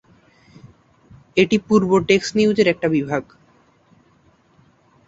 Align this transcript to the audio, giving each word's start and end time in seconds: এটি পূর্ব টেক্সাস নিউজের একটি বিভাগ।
এটি 1.37 1.57
পূর্ব 1.67 1.89
টেক্সাস 2.07 2.31
নিউজের 2.37 2.67
একটি 2.67 2.87
বিভাগ। 2.95 3.23